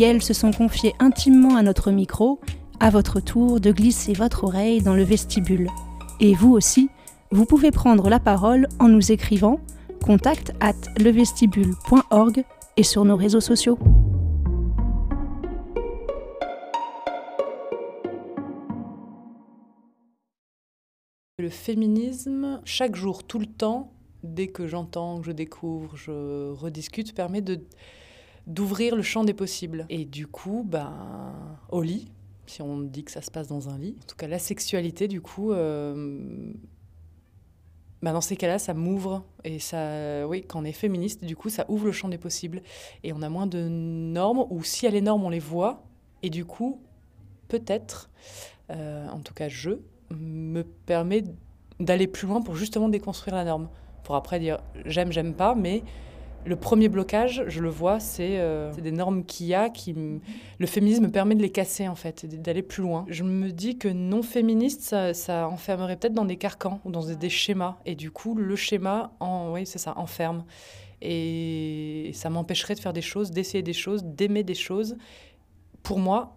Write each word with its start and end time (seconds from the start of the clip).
Elles 0.00 0.22
se 0.22 0.34
sont 0.34 0.50
confiées 0.50 0.94
intimement 0.98 1.56
à 1.56 1.62
notre 1.62 1.90
micro 1.90 2.40
à 2.80 2.90
votre 2.90 3.20
tour 3.20 3.60
de 3.60 3.72
glisser 3.72 4.12
votre 4.12 4.44
oreille 4.44 4.82
dans 4.82 4.94
le 4.94 5.02
vestibule. 5.02 5.68
Et 6.20 6.34
vous 6.34 6.52
aussi, 6.52 6.88
vous 7.30 7.46
pouvez 7.46 7.70
prendre 7.70 8.08
la 8.08 8.20
parole 8.20 8.68
en 8.78 8.88
nous 8.88 9.12
écrivant 9.12 9.60
contact 10.04 10.52
at 10.60 10.74
levestibule.org 10.98 12.44
et 12.76 12.82
sur 12.82 13.04
nos 13.04 13.16
réseaux 13.16 13.40
sociaux. 13.40 13.78
Le 21.38 21.48
féminisme, 21.48 22.60
chaque 22.64 22.96
jour, 22.96 23.24
tout 23.24 23.38
le 23.38 23.46
temps, 23.46 23.92
dès 24.22 24.48
que 24.48 24.66
j'entends, 24.66 25.20
que 25.20 25.26
je 25.26 25.32
découvre, 25.32 25.96
je 25.96 26.50
rediscute, 26.52 27.14
permet 27.14 27.40
de 27.40 27.60
d'ouvrir 28.46 28.96
le 28.96 29.02
champ 29.02 29.24
des 29.24 29.34
possibles. 29.34 29.86
Et 29.88 30.04
du 30.04 30.26
coup, 30.26 30.64
ben, 30.66 31.34
au 31.68 31.82
lit, 31.82 32.10
si 32.46 32.62
on 32.62 32.78
dit 32.78 33.04
que 33.04 33.10
ça 33.10 33.22
se 33.22 33.30
passe 33.30 33.48
dans 33.48 33.68
un 33.68 33.78
lit. 33.78 33.96
En 34.02 34.06
tout 34.06 34.16
cas, 34.16 34.28
la 34.28 34.38
sexualité, 34.38 35.08
du 35.08 35.20
coup, 35.20 35.52
euh, 35.52 36.52
bah, 38.02 38.12
dans 38.12 38.20
ces 38.20 38.36
cas-là, 38.36 38.58
ça 38.58 38.74
m'ouvre. 38.74 39.24
Et 39.44 39.58
ça, 39.58 40.26
oui, 40.28 40.44
quand 40.46 40.60
on 40.60 40.64
est 40.64 40.72
féministe, 40.72 41.24
du 41.24 41.36
coup, 41.36 41.48
ça 41.48 41.66
ouvre 41.68 41.86
le 41.86 41.92
champ 41.92 42.08
des 42.08 42.18
possibles. 42.18 42.62
Et 43.02 43.12
on 43.12 43.22
a 43.22 43.28
moins 43.28 43.46
de 43.46 43.68
normes, 43.68 44.46
ou 44.50 44.62
si 44.62 44.84
y 44.84 44.88
a 44.88 44.90
les 44.92 45.00
normes, 45.00 45.24
on 45.24 45.30
les 45.30 45.40
voit. 45.40 45.84
Et 46.22 46.30
du 46.30 46.44
coup, 46.44 46.80
peut-être, 47.48 48.10
euh, 48.70 49.08
en 49.08 49.20
tout 49.20 49.34
cas, 49.34 49.48
je, 49.48 49.70
me 50.10 50.62
permet 50.62 51.24
d'aller 51.80 52.06
plus 52.06 52.26
loin 52.26 52.40
pour 52.40 52.54
justement 52.56 52.88
déconstruire 52.88 53.36
la 53.36 53.44
norme. 53.44 53.68
Pour 54.04 54.14
après 54.14 54.38
dire 54.38 54.58
j'aime, 54.84 55.10
j'aime 55.10 55.34
pas, 55.34 55.54
mais 55.54 55.82
le 56.46 56.56
premier 56.56 56.88
blocage, 56.88 57.44
je 57.48 57.60
le 57.60 57.68
vois, 57.68 57.98
c'est 57.98 58.38
euh, 58.38 58.72
des 58.72 58.92
normes 58.92 59.24
qu'il 59.24 59.46
y 59.46 59.54
a, 59.54 59.68
qui 59.68 59.94
le 60.58 60.66
féminisme 60.66 61.10
permet 61.10 61.34
de 61.34 61.42
les 61.42 61.50
casser 61.50 61.88
en 61.88 61.96
fait, 61.96 62.24
d'aller 62.40 62.62
plus 62.62 62.82
loin. 62.82 63.04
Je 63.08 63.24
me 63.24 63.50
dis 63.50 63.78
que 63.78 63.88
non 63.88 64.22
féministe, 64.22 64.94
ça, 65.12 65.48
enfermerait 65.48 65.96
peut-être 65.96 66.14
dans 66.14 66.24
des 66.24 66.36
carcans 66.36 66.80
ou 66.84 66.90
dans 66.90 67.04
des, 67.04 67.28
schémas, 67.28 67.76
et 67.84 67.96
du 67.96 68.10
coup 68.10 68.34
le 68.34 68.54
schéma, 68.54 69.12
oui 69.50 69.66
c'est 69.66 69.78
ça, 69.78 69.98
enferme, 69.98 70.44
et 71.02 72.10
ça 72.14 72.30
m'empêcherait 72.30 72.74
de 72.74 72.80
faire 72.80 72.92
des 72.92 73.02
choses, 73.02 73.32
d'essayer 73.32 73.62
des 73.62 73.72
choses, 73.72 74.04
d'aimer 74.04 74.44
des 74.44 74.54
choses. 74.54 74.96
Pour 75.82 75.98
moi, 75.98 76.35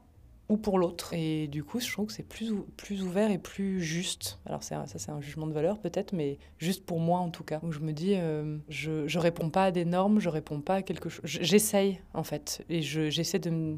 ou 0.50 0.58
pour 0.58 0.80
l'autre. 0.80 1.14
Et 1.14 1.48
du 1.48 1.64
coup, 1.64 1.80
je 1.80 1.90
trouve 1.92 2.08
que 2.08 2.14
c'est 2.14 2.28
plus, 2.28 2.54
plus 2.76 3.04
ouvert 3.04 3.32
et 3.32 3.38
plus 3.38 3.82
juste. 3.82 4.40
Alors 4.46 4.64
ça, 4.64 4.84
c'est 4.88 5.12
un 5.12 5.22
jugement 5.22 5.48
de 5.48 5.54
valeur 5.54 5.80
peut-être, 5.80 6.12
mais 6.14 6.40
juste 6.58 6.86
pour 6.86 7.00
moi 7.00 7.20
en 7.20 7.30
tout 7.30 7.44
cas. 7.44 7.60
Où 7.64 7.72
je 7.72 7.80
me 7.80 7.94
dis, 7.94 8.16
euh, 8.16 8.58
je, 8.68 9.08
je 9.08 9.20
réponds 9.20 9.50
pas 9.50 9.66
à 9.66 9.72
des 9.72 9.86
normes, 9.86 10.20
je 10.20 10.30
réponds 10.30 10.60
pas 10.60 10.76
à 10.76 10.82
quelque 10.82 11.08
chose. 11.08 11.22
J'essaye 11.24 12.00
en 12.14 12.24
fait. 12.24 12.66
Et 12.70 12.82
j'essaie 12.82 13.40
de. 13.40 13.78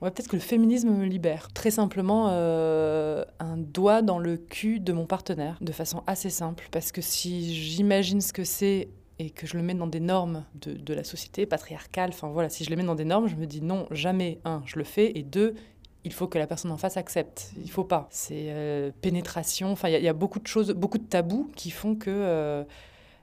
Ouais, 0.00 0.12
peut-être 0.12 0.28
que 0.28 0.36
le 0.36 0.42
féminisme 0.42 0.90
me 0.90 1.04
libère. 1.04 1.48
Très 1.52 1.72
simplement, 1.72 2.28
euh, 2.30 3.24
un 3.40 3.56
doigt 3.56 4.00
dans 4.00 4.20
le 4.20 4.36
cul 4.36 4.78
de 4.78 4.92
mon 4.92 5.06
partenaire, 5.06 5.58
de 5.60 5.72
façon 5.72 6.04
assez 6.06 6.30
simple. 6.30 6.68
Parce 6.70 6.92
que 6.92 7.00
si 7.02 7.52
j'imagine 7.52 8.20
ce 8.20 8.32
que 8.32 8.44
c'est 8.44 8.90
et 9.18 9.30
que 9.30 9.48
je 9.48 9.56
le 9.56 9.64
mets 9.64 9.74
dans 9.74 9.88
des 9.88 9.98
normes 9.98 10.44
de, 10.54 10.74
de 10.74 10.94
la 10.94 11.02
société 11.02 11.46
patriarcale, 11.46 12.10
enfin 12.10 12.28
voilà, 12.28 12.48
si 12.48 12.62
je 12.62 12.70
le 12.70 12.76
mets 12.76 12.84
dans 12.84 12.94
des 12.94 13.04
normes, 13.04 13.26
je 13.26 13.34
me 13.34 13.46
dis 13.46 13.60
non, 13.60 13.88
jamais, 13.90 14.38
un, 14.44 14.62
je 14.64 14.78
le 14.78 14.84
fais, 14.84 15.18
et 15.18 15.24
deux, 15.24 15.56
il 16.04 16.12
faut 16.12 16.26
que 16.26 16.38
la 16.38 16.46
personne 16.46 16.70
en 16.70 16.76
face 16.76 16.96
accepte. 16.96 17.52
Il 17.62 17.70
faut 17.70 17.84
pas. 17.84 18.08
C'est 18.10 18.46
euh, 18.48 18.90
pénétration. 19.00 19.72
Enfin, 19.72 19.88
il 19.88 20.02
y, 20.02 20.08
a 20.08 20.12
beaucoup 20.12 20.38
de 20.38 20.46
choses, 20.46 20.70
beaucoup 20.70 20.98
de 20.98 21.04
tabous 21.04 21.50
qui 21.56 21.70
font 21.70 21.96
que 21.96 22.10
euh, 22.10 22.64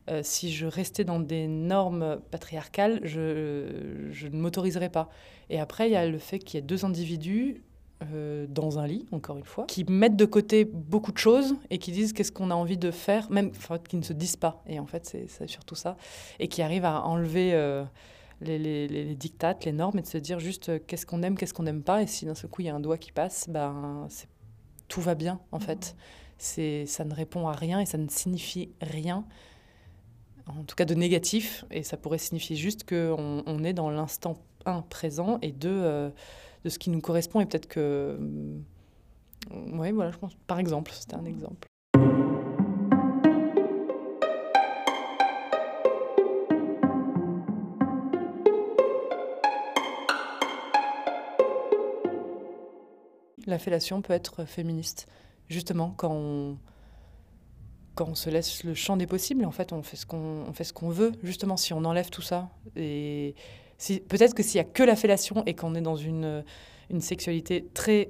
euh, 0.09 0.22
si 0.24 0.52
je 0.52 0.68
restais 0.68 1.03
dans 1.03 1.19
des 1.19 1.47
normes 1.47 2.19
patriarcales, 2.31 3.00
je, 3.03 4.28
ne 4.28 4.38
m'autoriserais 4.38 4.90
pas. 4.90 5.09
Et 5.50 5.59
après, 5.59 5.90
il 5.90 5.94
y 5.94 5.96
a 5.96 6.08
le 6.08 6.18
fait 6.18 6.40
qu'il 6.40 6.58
y 6.58 6.59
ait 6.59 6.66
deux 6.66 6.85
individus 6.85 7.62
dans 8.50 8.78
un 8.78 8.85
lit, 8.85 9.08
encore 9.14 9.38
une 9.38 9.46
fois, 9.46 9.66
qui 9.68 9.84
mettent 9.85 10.18
de 10.18 10.25
côté 10.25 10.66
beaucoup 10.66 11.12
de 11.12 11.18
choses 11.18 11.56
et 11.72 11.80
qui 11.80 11.91
disent 11.91 12.14
qu'est-ce 12.14 12.31
qu'on 12.31 12.52
a 12.52 12.53
envie 12.53 12.78
de 12.78 12.91
faire, 12.91 13.31
même 13.31 13.52
qui 13.88 13.96
ne 13.96 14.03
se 14.03 14.14
disent 14.14 14.35
pas. 14.35 14.62
Et 14.68 14.80
en 14.80 14.85
fait, 14.85 15.18
c'est 15.28 15.47
surtout 15.47 15.74
ça. 15.74 15.97
Et 16.40 16.47
qui 16.47 16.62
arrivent 16.62 16.85
à 16.85 17.03
enlever 17.03 17.53
les, 18.41 18.59
les, 18.59 18.88
les, 18.88 19.16
dictates, 19.16 19.66
les 19.66 19.72
normes, 19.72 20.00
et 20.00 20.01
de 20.01 20.07
se 20.07 20.18
dire 20.18 20.40
juste 20.40 20.69
euh, 20.69 20.79
qu'est-ce 20.85 21.06
qu'on 21.06 21.23
aime, 21.23 21.38
qu'est-ce 21.38 21.53
qu'on 21.53 21.63
n'aime 21.63 21.84
pas. 21.84 22.01
Et 22.01 22.07
si 22.07 22.25
d'un 22.25 22.35
seul 22.35 22.50
coup 22.50 22.62
il 22.62 22.66
y 22.66 22.69
a 22.69 22.75
un 22.75 22.79
doigt 22.79 22.97
qui 22.97 23.12
passe, 23.12 23.50
ben, 23.50 24.07
tout 24.88 25.01
va 25.01 25.16
bien 25.16 25.40
en 25.51 25.59
fait. 25.59 25.96
C'est, 26.38 26.85
ça 26.85 27.06
ne 27.06 27.13
répond 27.13 27.47
à 27.47 27.53
rien 27.53 27.79
et 27.79 27.85
ça 27.85 27.97
ne 27.97 28.09
signifie 28.09 28.69
rien, 28.81 29.25
en 30.47 30.63
tout 30.63 30.75
cas 30.75 30.85
de 30.85 30.96
négatif. 30.96 31.66
Et 31.72 31.84
ça 31.84 31.97
pourrait 31.97 32.18
signifier 32.18 32.56
juste 32.56 32.88
qu'on 32.88 33.44
on 33.46 33.63
est 33.63 33.73
dans 33.73 33.90
l'instant, 33.90 34.38
un, 34.66 34.81
présent, 34.81 35.40
et 35.41 35.52
deux, 35.52 35.69
euh, 35.69 36.09
de 36.63 36.69
ce 36.69 36.79
qui 36.79 36.90
nous 36.90 37.02
correspond. 37.02 37.40
Et 37.40 37.46
peut-être 37.46 37.67
que. 37.67 37.79
Euh, 37.79 38.17
oui, 39.73 39.91
voilà, 39.91 40.12
je 40.12 40.17
pense. 40.17 40.35
Par 40.47 40.59
exemple, 40.59 40.91
c'était 40.94 41.16
un 41.16 41.25
exemple. 41.25 41.67
La 53.46 53.60
fellation 53.60 54.02
peut 54.02 54.14
être 54.14 54.46
féministe. 54.46 55.08
Justement, 55.50 55.94
quand 55.96 56.12
on, 56.12 56.58
quand 57.96 58.10
on 58.10 58.16
se 58.16 58.30
laisse 58.30 58.64
le 58.64 58.74
champ 58.74 58.98
des 58.98 59.08
possibles, 59.08 59.46
en 59.46 59.52
fait, 59.52 59.72
on 59.74 59.82
fait 59.82 59.96
ce 59.96 60.06
qu'on 60.06 60.52
fait 60.54 60.64
ce 60.64 60.74
qu'on 60.74 60.90
veut. 60.90 61.14
Justement, 61.24 61.58
si 61.58 61.74
on 61.74 61.84
enlève 61.86 62.10
tout 62.10 62.22
ça, 62.22 62.50
et 62.76 63.36
si, 63.78 64.00
peut-être 64.00 64.34
que 64.34 64.44
s'il 64.44 64.58
y 64.58 64.62
a 64.62 64.64
que 64.64 64.84
la 64.84 64.96
fellation 64.96 65.44
et 65.46 65.54
qu'on 65.54 65.76
est 65.76 65.82
dans 65.82 65.96
une, 65.96 66.44
une 66.90 67.02
sexualité 67.02 67.68
très 67.74 68.10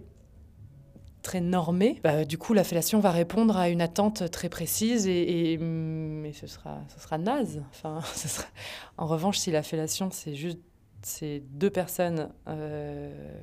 très 1.21 1.41
normée, 1.41 1.99
bah, 2.03 2.23
du 2.23 2.37
coup, 2.37 2.53
la 2.53 2.63
fellation 2.63 2.99
va 2.99 3.09
répondre 3.09 3.57
à 3.57 3.69
une 3.69 3.81
attente 3.81 4.29
très 4.29 4.47
précise 4.47 5.07
et, 5.07 5.53
et, 5.53 5.57
mm, 5.57 6.31
ce 6.33 6.45
sera 6.45 6.81
ce 6.87 6.99
sera 6.99 7.17
naze. 7.17 7.63
En 8.97 9.07
revanche, 9.07 9.39
si 9.39 9.51
la 9.51 9.63
fellation 9.63 10.09
c'est 10.11 10.35
juste 10.35 10.59
ces 11.01 11.41
deux 11.51 11.69
personnes 11.69 12.29
euh, 12.47 13.39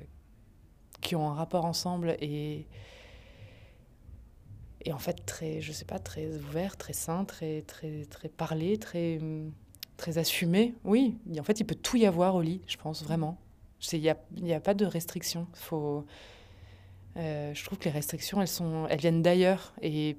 qui 1.03 1.15
ont 1.15 1.29
un 1.29 1.35
rapport 1.35 1.67
ensemble 1.67 2.17
et 2.21 2.67
et 4.85 4.93
en 4.93 4.99
fait 4.99 5.25
très 5.27 5.61
je 5.61 5.73
sais 5.73 5.85
pas 5.85 5.99
très 5.99 6.27
ouvert 6.39 6.77
très 6.77 6.93
sain 6.93 7.25
très 7.25 7.63
très 7.63 8.05
très 8.07 8.29
parlé 8.29 8.79
très 8.79 9.21
très 9.97 10.19
assumé. 10.19 10.75
Oui 10.85 11.19
en 11.39 11.43
fait 11.43 11.61
il 11.61 11.65
peut 11.65 11.75
tout 11.75 11.97
y 11.97 12.07
avoir 12.07 12.35
au 12.35 12.41
lit 12.41 12.62
je 12.67 12.77
pense 12.79 13.03
vraiment. 13.05 13.37
Il 13.93 14.01
n'y 14.01 14.11
a, 14.11 14.17
y 14.37 14.53
a 14.53 14.61
pas 14.61 14.75
de 14.75 14.87
restrictions 14.87 15.47
faut 15.55 16.07
euh, 17.17 17.53
je 17.53 17.65
trouve 17.65 17.79
que 17.79 17.85
les 17.85 17.91
restrictions 17.91 18.41
elles 18.41 18.49
sont 18.49 18.87
elles 18.89 19.01
viennent 19.01 19.23
d'ailleurs. 19.23 19.75
Et 19.83 20.17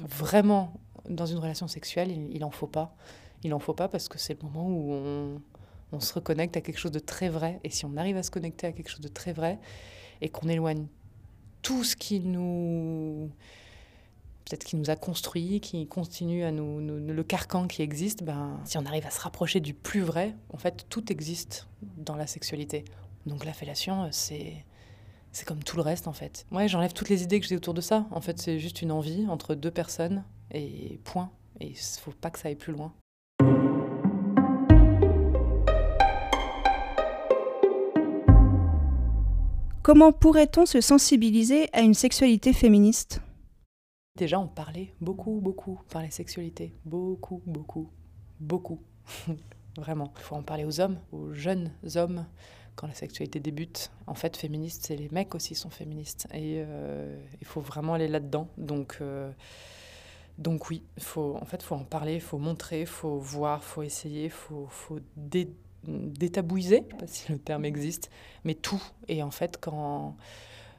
vraiment 0.00 0.72
dans 1.08 1.26
une 1.26 1.38
relation 1.38 1.68
sexuelle 1.68 2.10
il, 2.10 2.34
il 2.34 2.44
en 2.44 2.50
faut 2.50 2.66
pas. 2.66 2.96
Il 3.42 3.52
en 3.52 3.58
faut 3.58 3.74
pas 3.74 3.88
parce 3.88 4.08
que 4.08 4.18
c'est 4.18 4.40
le 4.40 4.48
moment 4.48 4.66
où 4.68 4.92
on, 4.92 5.42
on 5.92 6.00
se 6.00 6.14
reconnecte 6.14 6.56
à 6.56 6.60
quelque 6.60 6.78
chose 6.78 6.92
de 6.92 6.98
très 6.98 7.28
vrai. 7.28 7.60
Et 7.62 7.70
si 7.70 7.84
on 7.84 7.96
arrive 7.96 8.16
à 8.16 8.22
se 8.22 8.30
connecter 8.30 8.66
à 8.66 8.72
quelque 8.72 8.88
chose 8.88 9.00
de 9.00 9.08
très 9.08 9.32
vrai 9.32 9.58
et 10.20 10.28
qu'on 10.28 10.48
éloigne 10.48 10.86
tout 11.62 11.84
ce 11.84 11.96
qui 11.96 12.20
nous 12.20 13.30
peut-être 14.44 14.64
qui 14.64 14.76
nous 14.76 14.90
a 14.90 14.96
construit, 14.96 15.60
qui 15.60 15.86
continue 15.86 16.44
à 16.44 16.52
nous, 16.52 16.78
le 16.80 17.22
carcan 17.24 17.66
qui 17.66 17.80
existe, 17.80 18.22
ben, 18.22 18.60
si 18.64 18.76
on 18.76 18.84
arrive 18.84 19.06
à 19.06 19.10
se 19.10 19.20
rapprocher 19.20 19.60
du 19.60 19.72
plus 19.72 20.02
vrai, 20.02 20.34
en 20.52 20.58
fait, 20.58 20.86
tout 20.90 21.10
existe 21.10 21.66
dans 21.96 22.14
la 22.14 22.26
sexualité. 22.26 22.84
Donc 23.26 23.44
la 23.44 23.54
fellation, 23.54 24.08
c'est 24.10 24.64
c'est 25.32 25.46
comme 25.46 25.64
tout 25.64 25.76
le 25.76 25.82
reste 25.82 26.06
en 26.06 26.12
fait. 26.12 26.46
Ouais, 26.52 26.68
j'enlève 26.68 26.92
toutes 26.92 27.08
les 27.08 27.24
idées 27.24 27.40
que 27.40 27.46
j'ai 27.46 27.56
autour 27.56 27.74
de 27.74 27.80
ça. 27.80 28.06
En 28.12 28.20
fait, 28.20 28.38
c'est 28.38 28.60
juste 28.60 28.82
une 28.82 28.92
envie 28.92 29.26
entre 29.26 29.56
deux 29.56 29.70
personnes 29.70 30.22
et 30.52 31.00
point. 31.02 31.30
Et 31.58 31.68
il 31.68 31.76
faut 31.76 32.12
pas 32.12 32.30
que 32.30 32.38
ça 32.38 32.48
aille 32.48 32.54
plus 32.54 32.72
loin. 32.72 32.92
Comment 39.84 40.12
pourrait-on 40.12 40.64
se 40.64 40.80
sensibiliser 40.80 41.68
à 41.74 41.82
une 41.82 41.92
sexualité 41.92 42.54
féministe? 42.54 43.20
Déjà, 44.16 44.40
on 44.40 44.48
parlait 44.48 44.94
beaucoup, 45.02 45.42
beaucoup 45.42 45.78
par 45.90 46.00
les 46.00 46.10
sexualités. 46.10 46.72
Beaucoup, 46.86 47.42
beaucoup, 47.44 47.90
beaucoup. 48.40 48.80
Vraiment. 49.76 50.14
Il 50.16 50.22
faut 50.22 50.36
en 50.36 50.42
parler 50.42 50.64
aux 50.64 50.80
hommes, 50.80 50.98
aux 51.12 51.34
jeunes 51.34 51.70
hommes, 51.96 52.24
quand 52.76 52.86
la 52.86 52.94
sexualité 52.94 53.40
débute. 53.40 53.90
En 54.06 54.14
fait, 54.14 54.38
féministe, 54.38 54.86
c'est 54.86 54.96
les 54.96 55.10
mecs 55.10 55.34
aussi 55.34 55.54
sont 55.54 55.68
féministes. 55.68 56.28
Et 56.32 56.62
euh, 56.66 57.18
il 57.42 57.46
faut 57.46 57.60
vraiment 57.60 57.92
aller 57.92 58.08
là-dedans. 58.08 58.48
Donc, 58.56 58.96
euh, 59.02 59.30
donc 60.38 60.70
oui, 60.70 60.82
faut, 60.98 61.36
en 61.38 61.44
fait, 61.44 61.58
il 61.58 61.66
faut 61.66 61.74
en 61.74 61.84
parler, 61.84 62.14
il 62.14 62.22
faut 62.22 62.38
montrer, 62.38 62.80
il 62.80 62.86
faut 62.86 63.18
voir, 63.18 63.60
il 63.62 63.66
faut 63.66 63.82
essayer, 63.82 64.24
il 64.24 64.30
faut, 64.30 64.66
faut 64.66 65.00
détabouiser, 65.86 66.84
je 66.90 66.94
ne 66.94 67.00
sais 67.00 67.06
pas 67.06 67.06
si 67.06 67.32
le 67.32 67.38
terme 67.38 67.64
existe, 67.64 68.10
mais 68.44 68.54
tout. 68.54 68.82
Et 69.08 69.22
en 69.22 69.30
fait, 69.30 69.58
quand 69.60 70.16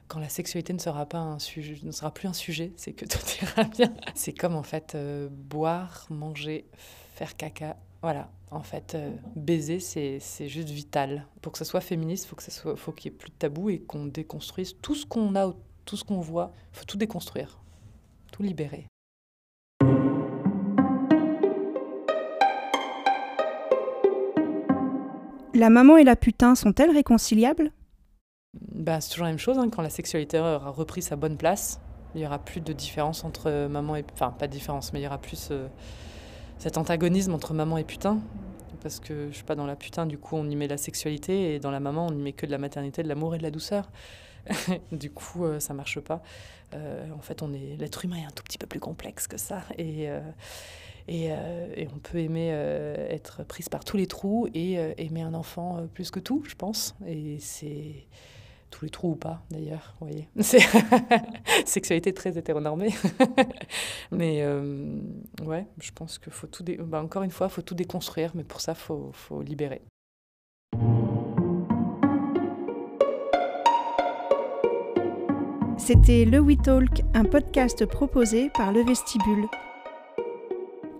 quand 0.08 0.20
la 0.20 0.28
sexualité 0.28 0.72
ne 0.72 0.78
sera 0.78 1.06
pas 1.06 1.18
un 1.18 1.38
sujet, 1.38 1.78
ne 1.82 1.90
sera 1.90 2.12
plus 2.12 2.28
un 2.28 2.32
sujet, 2.32 2.72
c'est 2.76 2.92
que 2.92 3.04
tout 3.04 3.18
ira 3.42 3.64
bien. 3.64 3.92
C'est 4.14 4.32
comme 4.32 4.54
en 4.54 4.62
fait 4.62 4.94
euh, 4.94 5.28
boire, 5.30 6.06
manger, 6.10 6.66
faire 7.14 7.36
caca. 7.36 7.76
Voilà, 8.02 8.30
en 8.50 8.62
fait, 8.62 8.94
euh, 8.94 9.10
baiser, 9.34 9.80
c'est, 9.80 10.20
juste 10.48 10.68
vital. 10.68 11.26
Pour 11.42 11.52
que 11.52 11.58
ce 11.58 11.64
soit 11.64 11.80
féministe, 11.80 12.26
faut 12.26 12.36
que 12.36 12.42
ça 12.42 12.52
soit, 12.52 12.76
faut 12.76 12.92
qu'il 12.92 13.10
y 13.10 13.14
ait 13.14 13.18
plus 13.18 13.30
de 13.30 13.34
tabou 13.34 13.70
et 13.70 13.80
qu'on 13.80 14.06
déconstruise 14.06 14.76
tout 14.80 14.94
ce 14.94 15.06
qu'on 15.06 15.34
a, 15.34 15.52
tout 15.84 15.96
ce 15.96 16.04
qu'on 16.04 16.20
voit. 16.20 16.52
Faut 16.72 16.84
tout 16.84 16.98
déconstruire, 16.98 17.58
tout 18.30 18.42
libérer. 18.42 18.86
La 25.56 25.70
maman 25.70 25.96
et 25.96 26.04
la 26.04 26.16
putain 26.16 26.54
sont-elles 26.54 26.90
réconciliables? 26.90 27.72
Bah, 28.74 29.00
c'est 29.00 29.08
toujours 29.08 29.24
la 29.24 29.30
même 29.30 29.38
chose. 29.38 29.58
Hein. 29.58 29.70
Quand 29.70 29.80
la 29.80 29.88
sexualité 29.88 30.38
aura 30.38 30.68
repris 30.68 31.00
sa 31.00 31.16
bonne 31.16 31.38
place, 31.38 31.80
il 32.14 32.20
n'y 32.20 32.26
aura 32.26 32.38
plus 32.38 32.60
de 32.60 32.74
différence 32.74 33.24
entre 33.24 33.66
maman 33.66 33.96
et. 33.96 34.04
Enfin, 34.12 34.32
pas 34.32 34.48
de 34.48 34.52
différence, 34.52 34.92
mais 34.92 35.00
il 35.00 35.04
y 35.04 35.06
aura 35.06 35.16
plus 35.16 35.48
euh, 35.50 35.66
cet 36.58 36.76
antagonisme 36.76 37.32
entre 37.32 37.54
maman 37.54 37.78
et 37.78 37.84
putain. 37.84 38.18
Parce 38.82 39.00
que 39.00 39.28
je 39.30 39.34
suis 39.34 39.44
pas 39.44 39.54
dans 39.54 39.64
la 39.64 39.76
putain, 39.76 40.04
du 40.04 40.18
coup, 40.18 40.36
on 40.36 40.46
y 40.50 40.56
met 40.56 40.68
la 40.68 40.76
sexualité, 40.76 41.54
et 41.54 41.58
dans 41.58 41.70
la 41.70 41.80
maman, 41.80 42.06
on 42.06 42.12
y 42.12 42.20
met 42.20 42.32
que 42.32 42.44
de 42.44 42.50
la 42.50 42.58
maternité, 42.58 43.02
de 43.02 43.08
l'amour 43.08 43.34
et 43.34 43.38
de 43.38 43.42
la 43.42 43.50
douceur. 43.50 43.90
du 44.92 45.10
coup, 45.10 45.46
euh, 45.46 45.58
ça 45.58 45.72
marche 45.72 46.00
pas. 46.00 46.22
Euh, 46.74 47.10
en 47.16 47.22
fait, 47.22 47.40
on 47.40 47.54
est 47.54 47.76
l'être 47.78 48.04
humain 48.04 48.18
est 48.18 48.26
un 48.26 48.34
tout 48.34 48.42
petit 48.42 48.58
peu 48.58 48.66
plus 48.66 48.80
complexe 48.80 49.26
que 49.26 49.38
ça. 49.38 49.62
Et. 49.78 50.10
Et, 51.08 51.26
et, 51.26 51.88
on 51.94 51.98
peut 51.98 52.18
aimer 52.18 52.48
être 52.48 53.44
prise 53.44 53.68
par 53.68 53.84
tous 53.84 53.96
les 53.96 54.06
trous 54.08 54.48
et 54.54 54.74
aimer 54.98 55.22
un 55.22 55.34
enfant 55.34 55.86
plus 55.94 56.10
que 56.10 56.18
tout, 56.18 56.42
je 56.48 56.54
pense. 56.56 56.96
Et 57.06 57.38
c'est 57.38 58.06
tous 58.70 58.84
les 58.84 58.90
trous 58.90 59.12
ou 59.12 59.16
pas 59.16 59.42
d'ailleurs, 59.50 59.94
vous 60.00 60.08
voyez. 60.08 60.28
C'est 60.40 60.60
sexualité 61.66 62.12
très 62.12 62.36
hétéronormée. 62.36 62.94
mais 64.10 64.42
euh, 64.42 65.00
ouais, 65.44 65.66
je 65.80 65.90
pense 65.92 66.18
qu'il 66.18 66.32
faut 66.32 66.46
tout, 66.46 66.64
bah, 66.80 67.02
encore 67.02 67.22
une 67.22 67.30
fois, 67.30 67.48
faut 67.48 67.62
tout 67.62 67.74
déconstruire, 67.74 68.32
mais 68.34 68.44
pour 68.44 68.60
ça, 68.60 68.74
faut, 68.74 69.10
faut 69.12 69.42
libérer. 69.42 69.82
C'était 75.78 76.24
Le 76.24 76.40
We 76.40 76.56
Talk, 76.62 77.02
un 77.14 77.24
podcast 77.24 77.86
proposé 77.86 78.50
par 78.50 78.72
Le 78.72 78.82
Vestibule. 78.82 79.46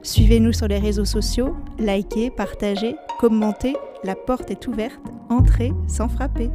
Suivez-nous 0.06 0.53
sur 0.53 0.69
les 0.69 0.79
réseaux 0.79 1.05
sociaux, 1.05 1.56
likez, 1.81 2.31
partagez, 2.31 2.94
commentez, 3.19 3.75
la 4.05 4.14
porte 4.14 4.53
est 4.53 4.69
ouverte, 4.69 5.00
entrez 5.29 5.73
sans 5.88 6.08
frapper. 6.08 6.49